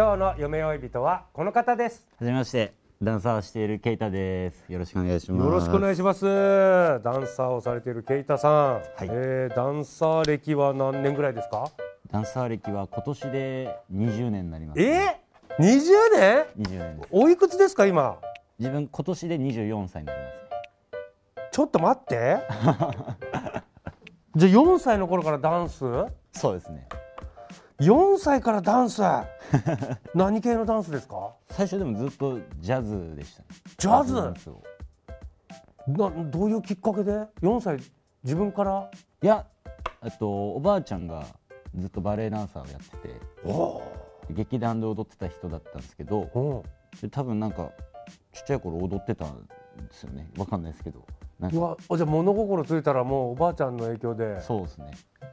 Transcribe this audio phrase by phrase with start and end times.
[0.00, 2.06] 今日の夢追い人はこの方です。
[2.18, 2.72] はじめまして。
[3.02, 4.64] ダンサーをしているケイタです。
[4.72, 5.44] よろしくお願いします。
[5.44, 6.24] よろしくお願いします。
[6.24, 8.82] ダンサーをされているケイタさん、はい。
[9.02, 11.68] えーダンサー歴は何年ぐらいですか？
[12.10, 15.20] ダンサー歴は今年で20年になりますえ？
[15.58, 15.68] ー、20
[16.16, 18.16] 年？20年おいくつですか今？
[18.58, 20.34] 自分今年で24歳になります。
[21.52, 22.38] ちょっと待って。
[24.34, 25.84] じゃあ4歳の頃からダンス？
[26.32, 26.88] そうですね
[27.80, 29.02] 4歳からダンス。
[30.14, 31.32] 何系のダンスですか？
[31.48, 33.48] 最初でもずっとジャズでしたね。
[33.78, 34.14] ジャズ？
[35.88, 37.78] などういうきっかけで？4歳
[38.22, 38.90] 自分から？
[39.22, 39.46] いや
[40.04, 41.24] えっとおばあちゃんが
[41.74, 43.20] ずっとバレエダンサーをやってて。
[43.44, 43.82] お
[44.28, 46.62] 劇団で踊ってた人だったんですけど
[47.10, 47.72] 多分なんか
[48.32, 50.30] ちっちゃい頃踊ってたんですよね。
[50.36, 51.00] わかんないですけど。
[51.40, 51.56] なんか。
[51.56, 54.38] うわじゃあ物心ついたらもうおばあちゃんの影響で。
[54.42, 54.90] そうですね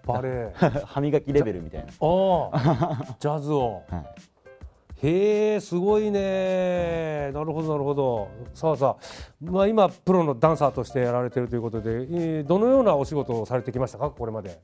[0.07, 0.53] バレエ
[0.85, 1.87] 歯磨きレベルみたいな。
[1.87, 3.15] ああ。
[3.19, 3.83] ジャズを。
[3.89, 4.05] はい。
[4.99, 7.31] へえすごいね。
[7.31, 8.29] なるほどなるほど。
[8.55, 9.03] さあさあ、
[9.41, 14.09] まあ、今プロのダンサーとしてやられてるということで、えーどのようなお仕事をされてきましたか？
[14.09, 14.59] これまで。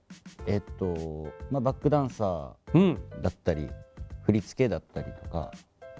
[0.47, 3.21] えっと、まあ、バックダンサーうん。
[3.21, 3.69] だったり
[4.23, 5.51] 振り付けだったりとか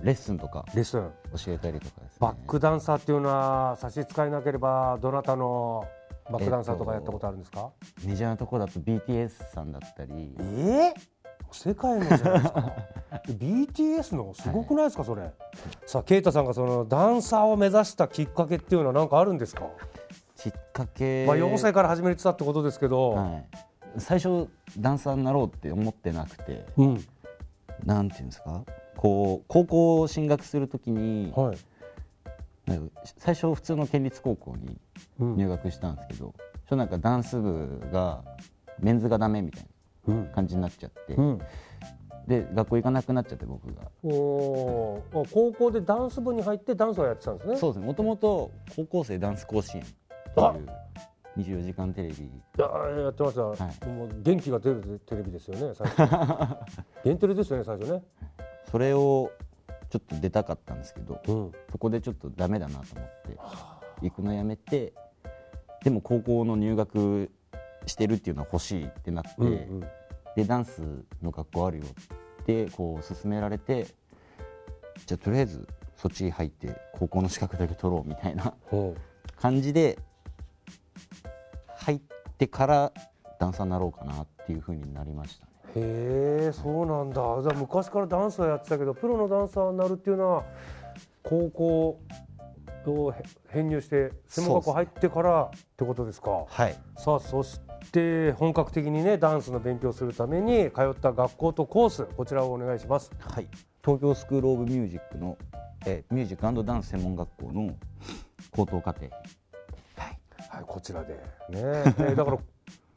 [0.02, 1.12] レッスンとかレッスン。
[1.46, 2.18] 教えたりとかですね。
[2.20, 5.86] バックダンサーっていうのは差し支えなければどなたの
[6.32, 7.72] バックダンサーとかやったことあるんですか、
[8.06, 10.36] メジャーなところだと BTS さんだったり。
[10.40, 10.94] え
[11.52, 12.74] 世界のじゃないですか。
[13.30, 15.32] BTS のすごくないですかそれ、
[15.86, 19.68] さあ啓太さんがそのダンサーを目指したきっかけっていうのは何かあるんですか、
[20.36, 23.46] きっかけ、まあ、4歳から始めてたってことですけど、はい、
[24.00, 24.48] 最初
[24.80, 26.66] ダンサーになろうって思ってなくて。
[26.78, 27.06] うん。
[27.86, 28.64] なんていうんですか？
[28.96, 31.58] こう高校進学するときにはい
[33.18, 34.78] 最初普通の県立高校に
[35.20, 36.34] うん入学したんですけど、
[36.70, 38.24] ちょなんかダンス部が
[38.80, 39.66] メンズがダメみたい
[40.08, 41.40] うんな感じになっちゃって、うん。
[42.28, 43.82] で学校行かなくなっちゃって僕が。
[44.04, 47.58] お高校でダンス部に入ってダンスをやってたんですね。
[47.58, 47.86] そうですね。
[47.86, 49.84] もともと高校生ダンス甲子園
[50.34, 52.16] という24時間テレビ。
[52.16, 52.66] いや
[53.04, 53.90] やってました、い。
[53.90, 56.58] もう元気が出るテレビですよね最初。
[57.04, 58.04] 限テレですよね最初ね、
[58.72, 59.32] それを
[59.94, 63.38] ちょっと出たかったんですけどうん、そこでちょっとダメだなと思って
[64.02, 64.92] 行くのやめて
[65.84, 67.30] でも高校の入学
[67.86, 69.80] してるっていうのは欲しいってなって、うんうん。
[70.36, 70.82] でダンス
[71.22, 71.84] の学校あるよ
[72.42, 73.86] ってこう勧められて
[75.06, 78.76] じゃあとりあえずそっち入って高校の資格だけ取ろうみたいなう。
[78.76, 78.96] ん
[79.40, 80.00] 感じで
[81.78, 82.02] 入っ
[82.40, 82.94] てから
[83.40, 85.53] ダンサーになろうかなっていう風になりましたね。
[85.76, 87.16] へえそうなんだ。
[87.16, 90.44] じゃあ昔からダンスはやってたけどプロのダンサーになるっていうのは
[91.24, 92.00] 高校
[92.86, 96.46] をへ編入して専門学校入ってからってことですか？
[96.48, 96.76] はい。
[96.98, 97.62] さあそし
[97.92, 103.12] て本格的にねダンスの勉強するために通った学校とコースこちらをお願いします。
[103.20, 103.48] はい、
[103.84, 105.38] 東京スクール・オブ・ミュージックの、
[105.86, 107.74] えーミュージックダンス専門学校の
[108.52, 109.08] 高等課程。
[109.96, 110.10] は
[110.62, 111.20] いこちらでね。
[111.50, 112.38] えーだから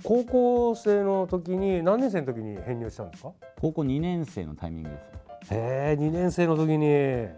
[0.06, 3.32] 高校生の時に何年生の時に編入したんですか？
[3.60, 5.50] 高校2年生のタイミングです。
[5.50, 6.86] ねへえ2年生の時に。
[6.86, 7.28] はい。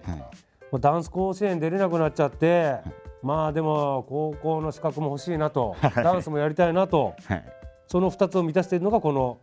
[0.71, 2.77] まあダンス甲子園出れなくなっちゃって、
[3.23, 7.45] まあでも高校の資格も欲しいなと、 ダンスもやりたいなと、はい。
[7.87, 9.39] その2つを満たしているのがこの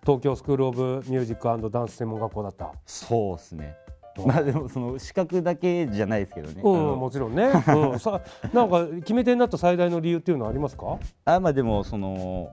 [0.00, 2.72] 東京スクール・オブ・ミュージックダンス専門学校だった。
[2.86, 3.76] そうですね。
[4.24, 8.20] まあでもその資格だけじゃないですけどね、うん、もちろんね、うん、さ
[8.52, 10.98] なんか決め手になった最大の理由っていうのはありますか？
[11.24, 12.50] あまあでもその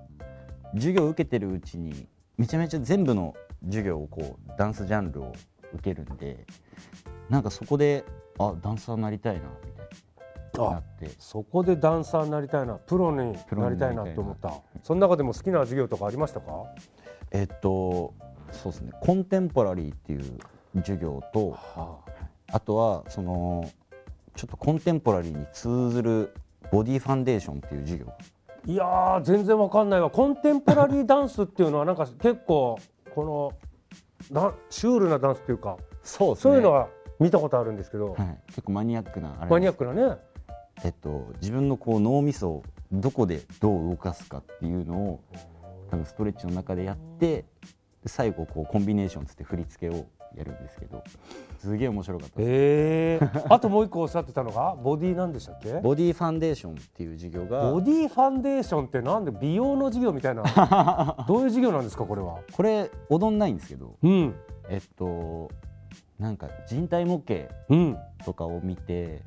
[0.73, 3.35] 授業を受けてるうちにめちゃめちゃ全部の
[3.65, 5.33] 授業をこうダンスジャンルを
[5.73, 6.45] 受けるんで
[7.29, 8.05] なんかそこで
[8.39, 9.71] あダンサーになりたいなみ
[10.53, 11.09] たいになって。
[11.19, 14.03] そこでダンサーになりたいなプロになりたいな。
[14.03, 14.53] って思った。
[14.83, 16.65] その中でも好きな授業とかありましたか？
[17.31, 18.13] えっと
[18.51, 18.91] そうですね。
[19.01, 20.39] コンテンポラリーっていう
[20.75, 21.99] 授業とは
[22.47, 23.69] あとはその
[24.35, 26.33] ちょっとコンテンポラリーに通ずる
[26.71, 28.13] ボディファンデーションっていう授業
[28.67, 30.09] いやー全然わかんないわ。
[30.09, 32.77] コンテンポラリーダンスっていうのはなんか結構
[33.15, 33.53] こ
[34.29, 40.17] のなシュールなダンスっていうかそうそういうのは見たことあるんですけど、はい、結構マニアックなあれマニアックなね。
[40.83, 45.23] えっと、自分のこう脳みそをどこでどう動かすかっていうのを
[45.89, 47.45] 多分ストレッチの中でやってで
[48.05, 50.05] 最後こうコンビネーションつって振り付けを
[50.35, 51.03] やるんですけど
[51.57, 52.49] すげえ面白かったです。
[52.49, 53.19] え。
[53.21, 55.73] ー、 あともう一個おっしゃってたのがボディなんでしたっけ？
[55.81, 60.43] ボディファンデーションっていう授業がボディファンデーションってなんで美容の授業みたいな？
[61.27, 62.39] どういう授業なんですかこれは？
[62.53, 64.35] これ踊んないんですけどうん。
[64.69, 65.49] えっと
[66.19, 67.97] なんか人体模型うん。
[68.25, 69.21] とかを見て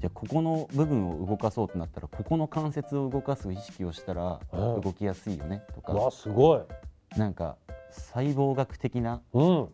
[0.00, 6.60] じゃあここの部分を動かそうとなったらここの関節を動かす意識をしたらうん動きやすいよねとうわかすごい
[7.16, 7.56] なんか
[7.90, 9.68] 細胞学的なうん。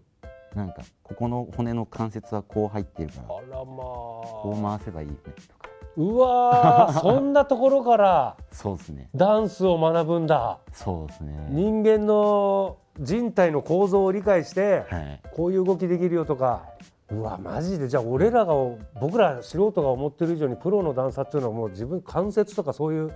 [0.55, 5.71] なんかここの骨の関節はこう入ってるからあらまこうあ回せばいいよねとか。
[5.97, 9.09] うわー そんなところからそうですね。
[9.15, 10.59] ダンスを学ぶんだ。
[10.73, 11.47] そうですね。
[11.51, 15.21] 人間の人体の構造を理解してはい。
[15.35, 16.65] こういう動きできるよとか。
[17.11, 17.89] うわマジで。
[17.89, 18.55] じゃあ俺らが
[19.01, 23.13] 僕ら素人が思ってる以上にプロのダンサーっていうのはもう自分関節とかそういう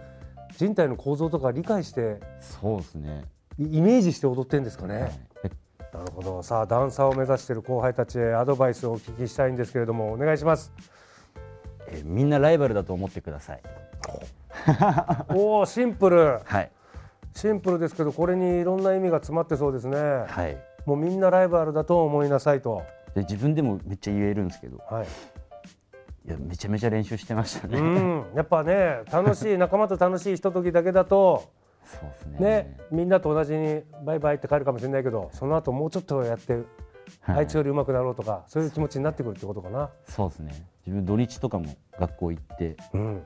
[0.57, 3.25] 人体の構造とか理解してそうですね
[3.59, 5.13] イイメージして踊ってんですかね、はい。
[5.93, 6.43] なるほど。
[6.43, 10.73] さあダンサーを目指している後輩たちへアドバイスをお聞きしたいんですけれどもお願いします。
[11.89, 13.63] えーみんなライバルだと思ってください。
[15.35, 16.41] おおシンプル。
[16.45, 16.71] はい。
[17.33, 20.57] シンプルですけどこれにいろんな意味が詰まってそうですね、はい。
[20.87, 22.83] もうみんなライバルだと思いなさいと。
[23.15, 24.79] で自分でもめっちゃ言えるんですけど。
[24.91, 25.07] はい。
[26.27, 28.25] いやめちゃめちゃ練習してましたうねん。
[28.35, 31.45] やっぱね楽しい仲間と楽しいひとときだけだと
[31.85, 32.39] そうですね。
[32.41, 36.55] ねみんなと同じにバイバイって帰るかもしれないけどその後もうちょっとやって、
[37.21, 37.39] はい。
[37.39, 39.91] あいつより上手くなろうとかそういう気持ちになってくるってことかな。
[40.09, 40.67] そうですね。
[40.87, 43.23] 自分土日とかも学校行ってうん。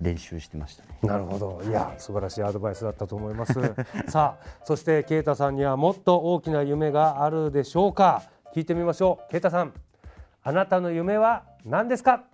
[0.00, 0.96] 練習してましたね。
[1.02, 1.60] なるほど。
[1.68, 3.54] いや素晴らしいアドバイスだったと思います。
[4.08, 8.22] さあそして啓太さんにはもっと大きな夢があるでしょうか。
[8.54, 9.30] 聞いてみましょう。
[9.30, 9.72] 啓太さん
[10.44, 12.24] あなたの夢は何ですか？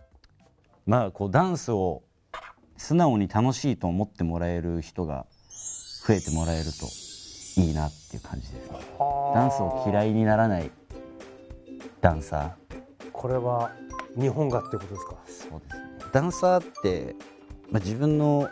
[0.86, 2.02] まあこうダンスを
[2.76, 5.24] 素直に楽しいと思ってもらえる人が
[6.06, 6.86] 増えてもらえると
[7.60, 8.78] いいなっていう感じですね。
[9.34, 10.70] ダンスを嫌いにならない
[12.00, 12.54] ダンサ
[13.12, 13.70] これは
[14.18, 15.12] 日本がってことですか？
[15.12, 15.82] ーそうですね。
[16.12, 17.16] ダンサーって、
[17.70, 18.48] まあ、自分の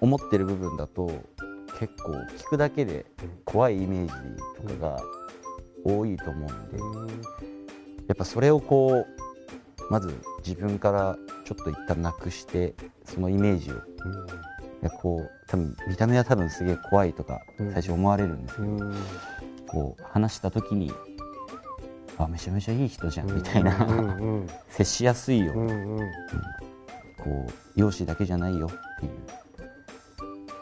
[0.00, 1.10] 思ってる部分だと
[1.80, 3.06] 結構聞くだけで
[3.44, 4.12] 怖いイメージ
[4.68, 5.02] とかが
[5.84, 7.12] 多いと思うんで。
[8.08, 10.14] やっぱそれをこうまず
[10.46, 12.74] 自分からちょっと一旦なくして
[13.04, 13.74] そのイメージを
[14.90, 17.72] こう多分見た目は多分すげえ怖いとかうん。
[17.72, 18.94] 最初思われるんですけど、うん。
[19.68, 20.92] こう話した時に
[22.18, 24.48] あめちゃめちゃいい人じゃんみたいな、うんうん。
[24.68, 25.96] 接しやすいよ、うんうん。
[25.96, 25.98] うん。
[25.98, 28.68] こう容姿だけじゃないよっ
[29.00, 29.08] てい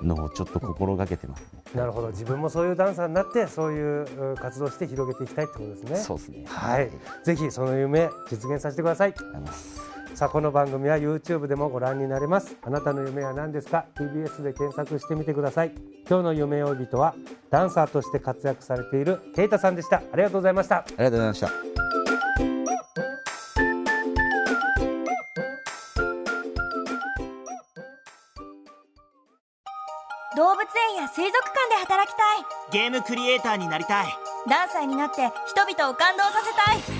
[0.03, 2.09] うのをちょっと心がけてますね、なるほど。
[2.09, 5.97] 自分もそういうダンサーになってそういうう活動をして広げていきたいってことですね。
[5.97, 6.45] そうですね。
[6.47, 6.91] はい。
[7.25, 9.11] ぜひその夢実現させてください。
[9.11, 9.81] ありがとうございます
[10.21, 12.55] さあこの番組は YouTube でもご覧になれます。
[12.61, 15.73] あなたの夢は何ですか？TBS で検索してみてください。
[16.07, 17.15] 今日の夢追い人は
[17.49, 19.97] ダンサーとして活躍されているケイタさんでした。
[19.97, 20.77] ありがとうございました。
[20.77, 21.49] ありがとうございました。
[30.37, 30.61] 動物
[30.91, 32.83] 園や水族館で働きたい。
[32.83, 34.07] ゲームクリエイターになりたい。
[34.47, 37.00] ダンサーになって人々を感動させたい